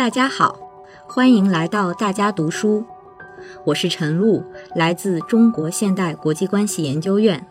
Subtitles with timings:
[0.00, 0.58] 大家好，
[1.06, 2.82] 欢迎来到大家读书，
[3.66, 4.42] 我是陈露，
[4.74, 7.46] 来自中国现代国际关系研究院。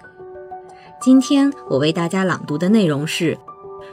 [0.99, 3.37] 今天我为大家朗读的内容是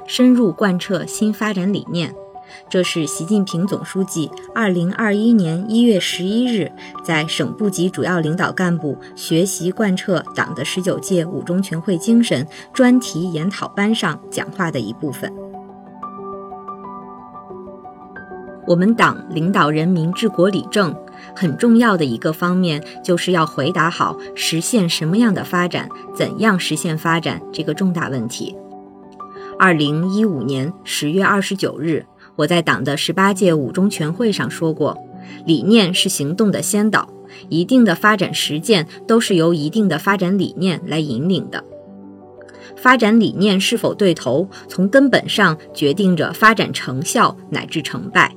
[0.07, 2.15] 深入贯彻新发展理念。
[2.71, 6.73] 这是习近平总书记二零二一年一月十一日
[7.05, 15.31] 在省部级主要领导干部学习贯彻党的十九届五中全会精神专题研讨班上讲话的一部分。
[18.67, 20.95] 我们党领导人民治国理政，
[21.35, 28.57] 很重要的一个方面就是要回答好实现什么样的发展、怎样实现发展这个重大问题。
[29.59, 32.05] 二零一五年十月二十九日。
[32.37, 34.99] 我在党的十八届五中全会上说过，
[35.47, 37.09] 理念是行动的先导，
[37.49, 41.65] 一定的发展实践都是由一定的发展理念来引领的。
[42.77, 48.36] 发展理念是否对头，从根本上决定着发展成效乃至成败。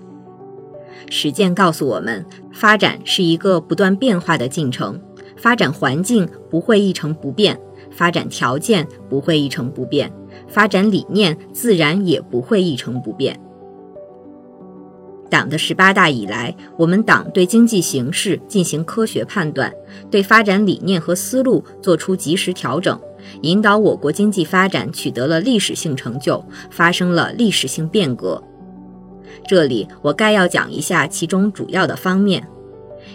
[1.09, 4.99] 实践告诉我们，发展是一个不断变化的进程，
[5.35, 7.59] 发展环境不会一成不变，
[7.91, 10.11] 发展条件不会一成不变，
[10.47, 13.39] 发展理念自然也不会一成不变。
[15.29, 19.71] 党的十八大以来，我们党对经济形势进行科学判断，
[20.09, 22.99] 对发展理念和思路作出及时调整，
[23.43, 28.43] 引导我国经济发展取得了历史性成就，发生了历史性变革。
[29.47, 32.47] 这里我概要讲一下其中主要的方面：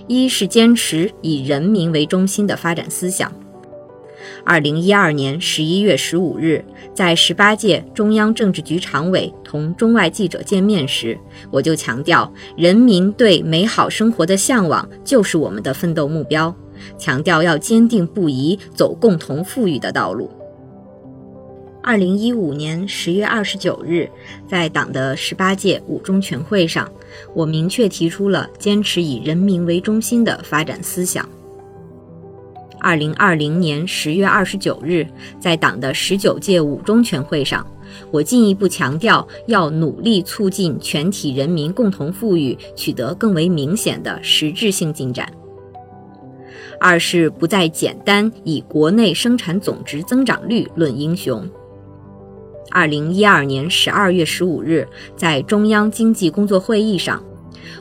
[0.07, 3.33] 一是坚持以人民为中心的发展思想。
[4.43, 11.19] 二零一二年十一月十五日，在十八届中央政治局常委同中外记者见面时，
[11.51, 16.55] 我就强调，人民对美好生活的向往就是我们的奋斗目标，
[16.99, 20.31] 强调要坚定不移走共同富裕的道路。
[21.87, 24.09] 二零一五年十月二十九日，
[24.49, 26.91] 在党的十八届五中全会上，
[27.35, 31.29] 我明确提出了坚持以人民为中心的发展思想。
[32.81, 35.07] 二零二零年十月二十九日，
[35.39, 37.67] 在党的十九届五中全会上，
[38.11, 45.31] 我进一步强调要努力促进全体人民共同富裕取得更为明显的实质性进展。
[46.81, 51.47] 二是不再简单以国内生产总值增长率论英雄。
[52.75, 54.85] 二零一二年十二月十五日，
[55.17, 57.23] 在中央经济工作会议上。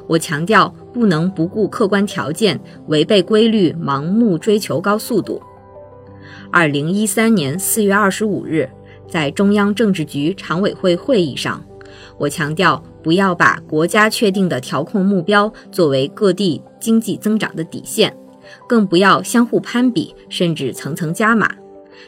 [0.07, 2.59] 我强调，不能不顾客观条件，
[2.89, 5.41] 违背规律，盲目追求高速度。
[6.51, 8.69] 二零一三年四月二十五日，
[9.09, 11.59] 在中央政治局常委会会议上，
[12.19, 18.15] 我强调，不要把国家确定的调控目标作为各地经济增长的底线，
[18.69, 21.49] 更不要相互攀比，甚至层层加码，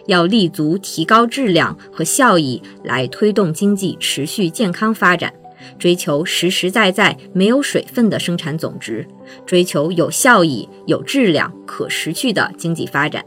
[0.07, 5.33] 要立足提高质量和效益，来推动经济持续健康发展。
[5.79, 9.07] 追求实实在在、没有水分的生产总值，
[9.45, 13.25] 追求有效益、有质量、可持续的经济发展。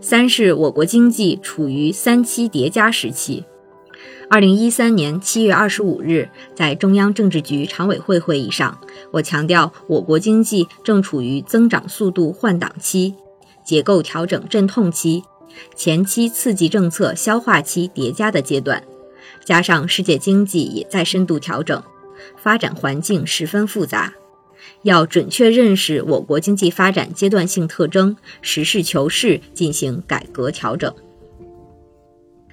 [0.00, 3.44] 三是我国经济处于三期叠加时期。
[4.28, 8.78] 二零一三年七月二十五日，在中央政治局常委会会议上，
[9.12, 13.14] 我强调，我国经济正处于增长速度换挡期、
[13.64, 15.22] 结构调整阵痛期、
[15.74, 18.82] 前期刺激政策消化期叠加的阶段。
[19.44, 21.82] 加上世界经济也在深度调整，
[22.36, 24.12] 发展环境十分复杂，
[24.82, 30.92] 要准确认识我国经济发展阶段性特征，实事求是进行改革调整。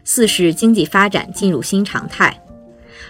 [0.03, 2.43] 四是经济发展进入新常态。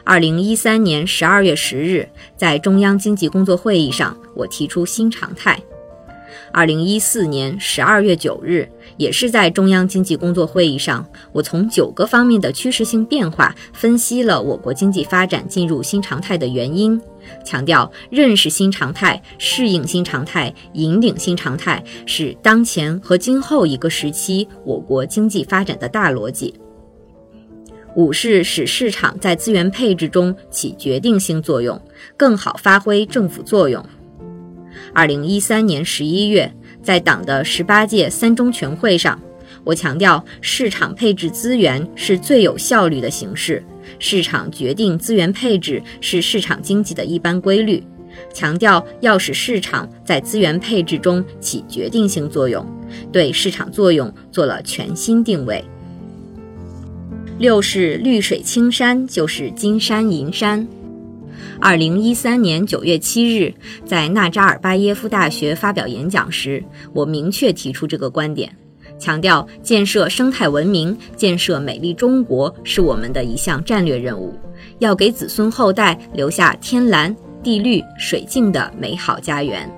[0.03, 5.61] 二零一三年十二月十日，在中央经济工作会议上，我提出新常态。
[6.51, 8.67] 二零一四年十二月九日，
[8.97, 16.99] 也是在中央经济工作会议上，我从九个方面的趋势性变化分析了我国经济发展进入新常态的原因，
[17.45, 26.53] 强调认识新常态、适应新常态、引领新常态是当前和今后一个时期我国经济发展的大逻辑。
[27.95, 31.81] 五是使市场在资源配置中起决定性作用，
[32.15, 33.83] 更好发挥政府作用。
[34.93, 39.19] 二零一三年十一月，在党的十八届三中全会上，
[39.63, 43.63] 我强调市场配置资源是最有效率的形式，
[43.99, 47.83] 市场决定资源配置是市场经济的一般规律。
[48.33, 52.65] 强调要使市场在资源配置中起决定性作用，
[53.11, 55.63] 对市场作用做了全新定位。
[57.37, 60.67] 六是绿水青山就是金山银山。
[61.61, 63.53] 二零一三年九月七日，
[63.85, 66.63] 在纳扎尔巴耶夫大学发表演讲时，
[66.93, 68.49] 我明确提出这个观点，
[68.97, 74.33] 强调建设生态文明、建设美丽中国是我们的一项战略任务，
[74.79, 77.13] 要给子孙后代留下天蓝
[77.43, 79.69] 地绿水净的美好家园。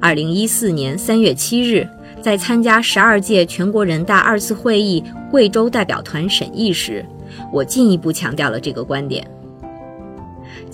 [0.00, 1.86] 二零一四年三月七日，
[2.22, 7.04] 在参加十二届全国人大二次会议贵州代表团审议时，
[7.52, 9.30] 我进一步强调了这个观点。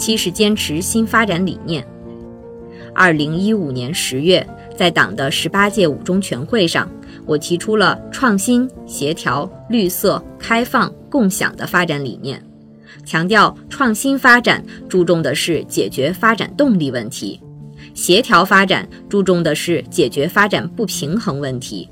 [0.02, 1.86] 七是坚持新发展理念。
[2.92, 4.44] 二零一五年十月，
[4.76, 6.90] 在党的十八届五中全会上，
[7.24, 12.44] 我提出了创新、协调、绿色、开放、共享的发展理念，
[13.06, 17.40] 强调创新发展注重的是解决发展动力问题，
[17.94, 21.88] 协调发展注重的是解决发展不平衡问题，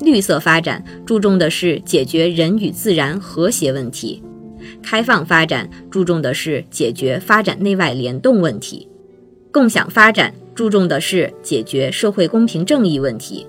[0.00, 4.22] 绿色发展注重的是解决人与自然和谐问题，
[4.82, 8.88] 开放发展注重的是解决发展内外联动问题。
[9.50, 13.46] 共享发展注重的是解决社会公平正义问题，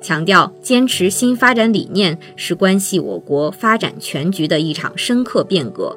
[0.00, 5.96] 强调坚持新发展理念是关系我国发展全局的一场深刻变革。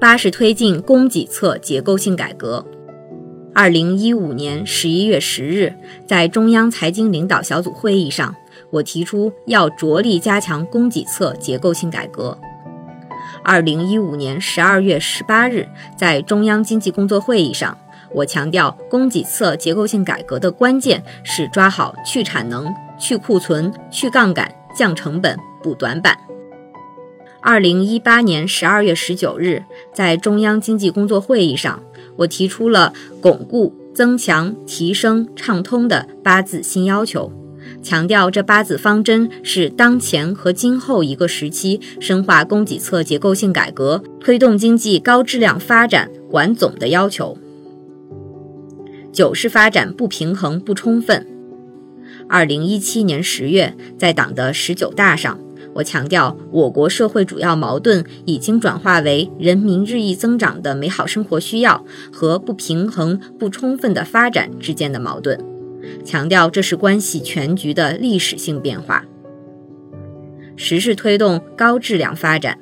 [0.00, 2.64] 八是推进供给侧结构性改革。
[3.52, 5.74] 二零一五年十一月十日，
[6.06, 8.32] 在中央财经领导小组会议上，
[8.70, 12.38] 我提出要着力加强供给侧结构性改革。
[13.42, 15.66] 二零一五年十二月十八日，
[15.96, 17.76] 在中央经济工作会议上，
[18.12, 26.16] 我强调，供给侧结构性改革的关键是抓好去产能、去库存、去杠杆、降成本、补短板。
[27.40, 29.64] 二零一八年十二月十九日，
[29.94, 31.82] 在中央经济工作会议上，
[32.16, 32.92] 我提出了
[33.22, 37.32] 巩固、增强、提升、畅通的八字新要求。
[37.82, 47.36] 强调这八字方针是当前和今后一个时期深化供给侧结构性改革、推动经济高质量发展管总的要求。
[49.12, 51.26] 九是发展不平衡不充分。
[52.28, 55.38] 二零一七年十月，在党的十九大上，
[55.74, 65.49] 我强调我国社会主要矛盾已经转化为人民日益增长的美好生活需要和不平衡不充分的发展之间的矛盾。
[66.04, 69.04] 强调这是关系全局的历史性变化。
[70.56, 72.58] 十是推动高质量发展。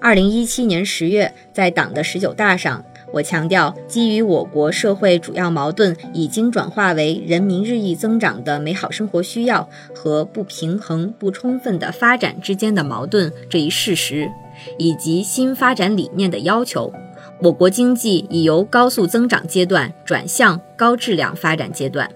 [0.00, 14.30] 二零一七年十月，在党的十九大上，我强调，基于我国社会主要矛盾已经转化为人民日益增长的美好生活需要和不平衡不充分的发展之间的矛盾这一事实，
[14.78, 16.92] 以及新发展理念的要求，
[17.40, 22.08] 我国经济已由高速增长阶段转向高质量发展阶段。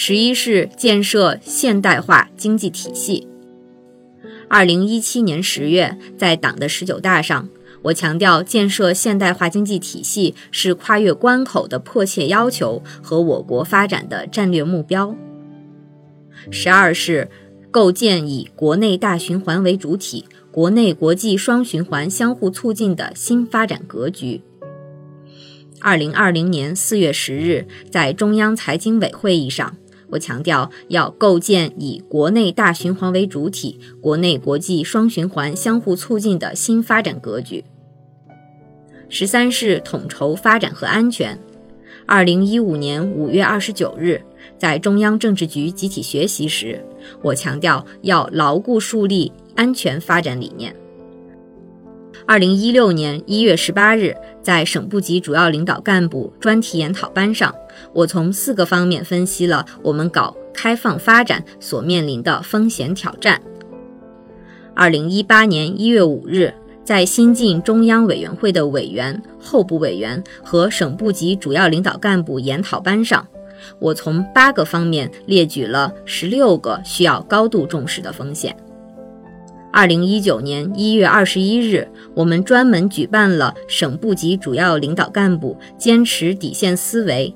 [0.00, 3.26] 十一是建设现代化经济体系。
[4.46, 7.48] 二零一七年十月，在党的十九大上，
[7.82, 15.16] 我强调建设现代化经济体系是跨越关口的迫切要求和我国发展的战略目标。
[16.52, 17.28] 十二是
[17.72, 24.42] 构建以国内大循环为主体、国内国际双循环相互促进的新发展格局。
[25.80, 29.76] 二零二零年四月十日，在中央财经委会议上。
[30.10, 37.64] 我强调要构建以国内大循环为主体、国内国际双循环相互促进的新发展格局。
[39.08, 41.38] 十三是统筹发展和安全。
[42.06, 44.20] 二零一五年五月二十九日，
[44.56, 46.82] 在中央政治局集体学习时，
[47.22, 50.74] 我强调要牢固树立安全发展理念。
[52.28, 57.54] 二零一六年一月十八日，在省部级主要领导干部专题研讨班上，
[57.94, 63.40] 我从四个方面分析了我们搞开放发展所面临的风险挑战。
[64.74, 66.52] 二零一八年一月五日，
[66.84, 73.26] 在新进中央委员会的委员、候补委员和省部级主要领导干部研讨班上，
[73.80, 78.54] 我从八个方面列举了十六个需要高度重视的风险。
[79.70, 87.32] 二零一九年一月二十一日，我们专门举办了省部级主要领导干部坚持底线思维，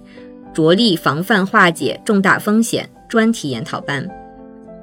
[0.53, 4.09] 着力防范化解重大风险专题研讨班。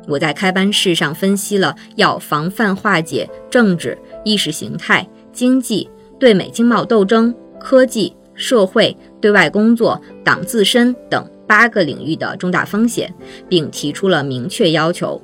[0.07, 5.89] 我在开班式上分析了要防范化解政治、意识形态、经济、
[6.19, 13.13] 对美经贸斗争、科技、社会、对外工作、党自身等八个领域的重大风险，
[13.47, 15.21] 并提出了明确要求。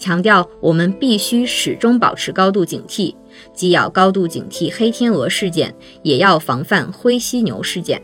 [0.00, 3.14] 强调我们必须始终保持高度警惕，
[3.52, 8.02] 既要高度警惕黑天鹅事件，也要防范灰犀牛事件。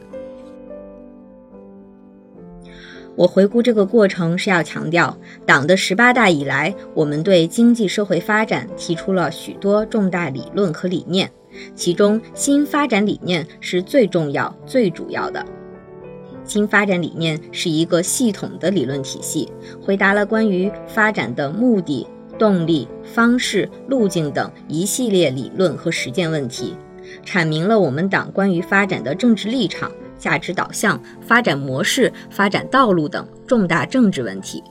[3.17, 11.33] 我回顾这个过程是要强调，党的十八大以来，我们对经济社会发展提出了许多重大理论和理念，
[11.75, 15.43] 其中新发展理念是最重要、最主要的。
[16.47, 19.51] 新发展理念是一个系统的理论体系，
[19.83, 22.07] 回答了关于发展的目的、
[22.39, 26.75] 动力、方式、路径等一系列理论和实践问题，
[27.25, 34.63] 阐明了我们党关于发展的政治立场、价值导向、发展模式、发展道路等重大政治问题。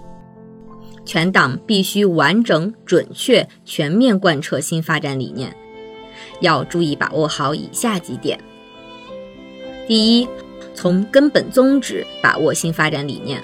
[1.04, 5.56] 全党必须完整、准确、全面贯彻新发展理念，
[6.40, 8.40] 要注意把握好以下几点：
[9.88, 10.28] 第一，
[10.76, 13.42] 从根本宗旨把握新发展理念。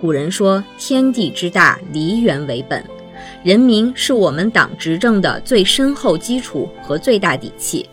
[0.00, 2.84] 古人说：“天地之大，梨园为本。”
[3.44, 7.88] 人民是我们党执政的最深厚基础和最大底气。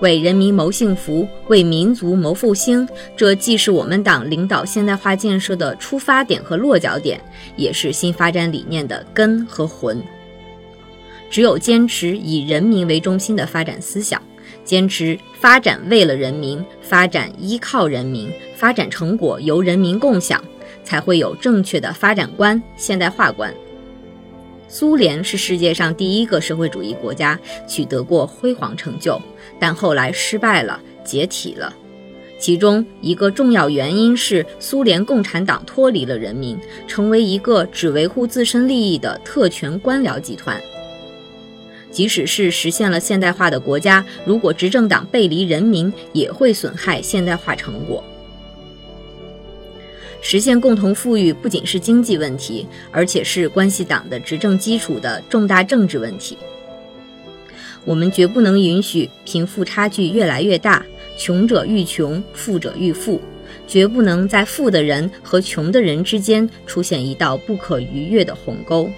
[0.00, 7.20] 为人民谋幸福，为民族谋复兴，这既是我们党领导现代化建设的出发点和落脚点，
[7.54, 10.02] 也是新发展理念的根和魂。
[11.28, 14.22] 只有坚持以人民为中心的发展思想，
[14.64, 20.42] 坚持发展为了人民，发展依靠人民，发展成果由人民共享，
[20.84, 23.52] 才会有正确的发展观、现代化观。
[24.68, 27.36] 苏联是世界上第一个社会主义国家，
[27.66, 29.20] 取得过辉煌成就，
[29.58, 31.74] 但后来失败了，解体了。
[32.38, 40.58] 其中一个重要原因是苏联共产党脱离了人民，成为一个只维护自身利益的特权官僚集团。
[41.90, 48.02] 即使是实现了现代化的国家，如果执政党背离人民，也会损害现代化成果。
[50.22, 56.36] 实现共同富裕不仅是经济问题，而且是关系党的执政基础的重大政治问题。
[57.86, 60.84] 我们绝不能允许贫富差距越来越大，
[61.16, 63.18] 穷者愈穷，富者愈富，
[63.66, 68.90] 绝不能在富的人和穷的人之间出现一道不可逾越的鸿沟。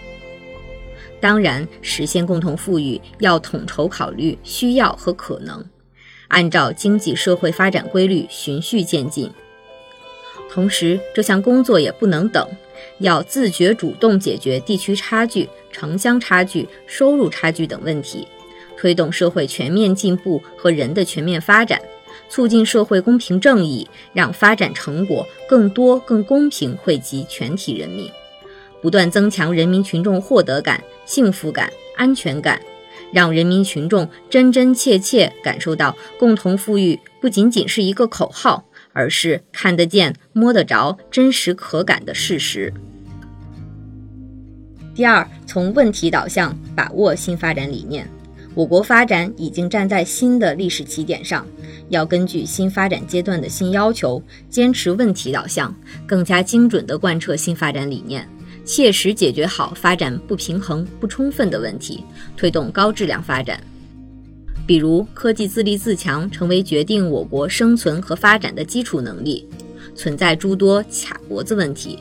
[1.22, 5.64] 当然，实现共同富裕要统筹考虑需要和可能，
[6.26, 9.30] 按照经济社会发展规律循序渐进。
[10.50, 12.44] 同时，这项工作也不能等，
[12.98, 18.26] 要自觉主动解决地区差距、城乡差距、收入差距等问题，
[18.76, 21.80] 推动社会全面进步和人的全面发展，
[22.28, 28.10] 促进社会公平正义，让发展成果更多、更公平惠及全体人民，
[28.82, 32.60] 不断增强人民群众获得感、幸福感、安全感，
[33.12, 38.66] 让人民群众真真切切感受到共同富裕不仅仅是一个口号。
[38.94, 42.70] 而是看得见、摸得着、真实可感的事实。
[44.94, 48.06] 第二，从问题导向把握新发展理念。
[48.54, 51.46] 我国发展已经站在新的历史起点上，
[51.88, 55.74] 要根据新发展阶段的新要求，坚持问题导向，
[56.06, 58.28] 更加精准地贯彻新发展理念，
[58.64, 62.04] 切实解决好发展不平衡、不充分的问题，
[62.36, 63.60] 推动高质量发展。
[64.64, 69.44] 比如，科技自立自强成为决定我国生存和发展的基础能力，
[69.94, 71.98] 存在诸多卡脖子问题。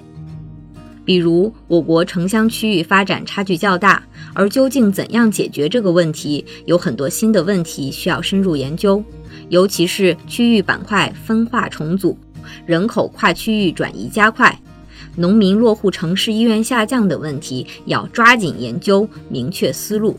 [1.04, 4.04] 比如，我国城乡区域发展差距较大，
[4.36, 9.04] 而究竟怎样解决这个问题，有很多新的问题需要深入研究，
[9.50, 12.16] 尤其是区域板块分化重组、
[12.68, 14.56] 人口跨区域转移加快、
[15.16, 20.18] 农民落户城市意愿下降等问题，要抓紧研究，明确思路。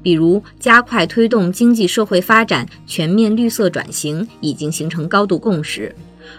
[0.00, 5.94] 比如，加快推动经济社会发展、全面绿色转型已经形成高度共识，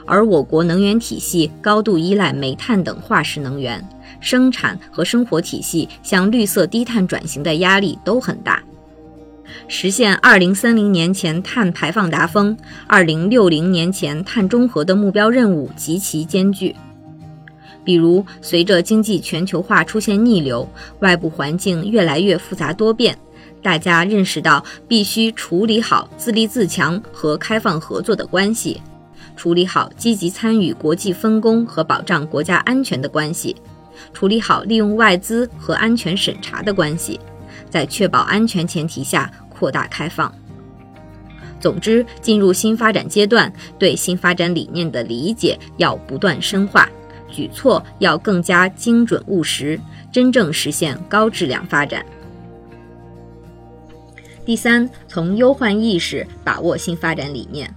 [0.05, 3.85] 而我国能源体系高度依赖煤炭等化石能源，
[4.21, 8.63] 生产和生活体系向绿色低碳转型的压力都很大。
[9.67, 12.55] 实现2030年前碳排放达峰、
[12.87, 16.75] 2060年前碳中和的目标任务极其艰巨。
[17.89, 20.69] 比如，随着经济全球化出现逆流，
[20.99, 23.17] 外部环境越来越复杂多变。
[23.63, 28.79] 大家认识到，必须处理好自立自强和开放合作的关系，
[29.35, 33.55] 处理好积极参与国际分工和保障国家安全的关系，
[34.13, 37.19] 处理好利用外资和安全审查的关系，
[37.71, 40.31] 在确保安全前提下扩大开放。
[41.59, 46.87] 总之，进入新发展阶段，对新发展理念的理解要不断深化，
[47.31, 49.79] 举措要更加精准务实，
[50.11, 52.05] 真正实现高质量发展。
[54.45, 57.73] 第三，从忧患意识把握新发展理念。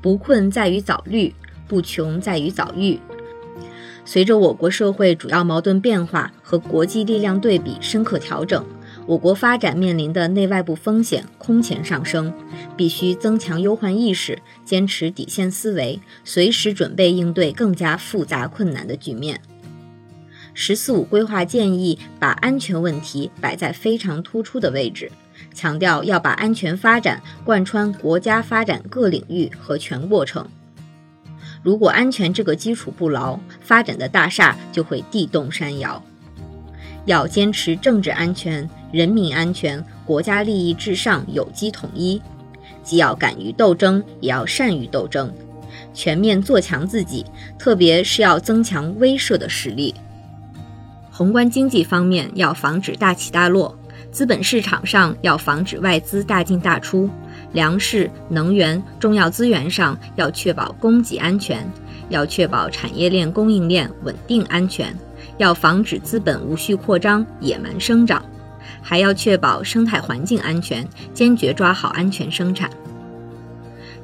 [0.00, 1.34] 不困在于早虑，
[1.68, 2.98] 不穷在于早遇。
[4.04, 8.64] 随着我国社会主要矛盾变化和国际力量对比深刻调整，
[9.06, 12.32] 我国发展面临的内外部风险空前上升，
[12.76, 19.40] 必须增强忧患意识，坚持底线思维，随时准备应对更加复杂困难的局面。
[20.54, 25.10] “十四五”规划建议把安全问题摆在非常突出的位置。
[25.54, 30.46] 强调要把安全发展贯穿国家发展各领域和全过程。
[31.62, 36.02] 如果安全这个基础不牢，发展的大厦就会地动山摇。
[37.04, 42.20] 要坚持政治安全、人民安全、国家利益至上、有机统一，
[42.82, 45.32] 既要敢于斗争，也要善于斗争，
[45.92, 47.24] 全面做强自己，
[47.58, 49.94] 特别是要增强威慑的实力。
[51.10, 53.76] 宏观经济方面要防止大起大落，
[54.10, 57.08] 资本市场上要防止外资大进大出，
[57.52, 61.68] 粮食、能源、重要资源上要确保供给安全，
[62.08, 64.96] 要确保产业链、供应链稳定安全。
[65.42, 68.24] 要防止资本无序扩张、野蛮生长，
[68.80, 72.70] 还要确保生态环境安全，坚决抓好安全生产。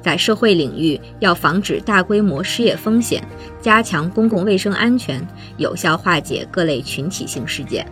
[0.01, 3.25] 在社会领域，要防止大规模失业风险，
[3.61, 7.89] 加强公共卫生安全，有效化解各类群体性事件。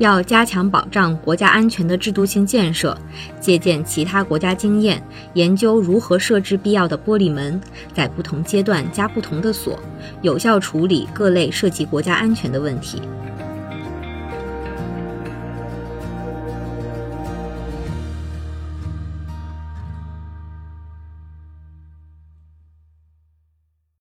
[0.00, 2.96] 要加强保障国家安全的制度性建设，
[3.38, 5.02] 借鉴其他国家经验，
[5.34, 7.60] 研究如何设置必要的玻璃门，
[7.92, 9.78] 在不同阶段加不同的锁，
[10.22, 13.02] 有效处理各类涉及国家安全的问题。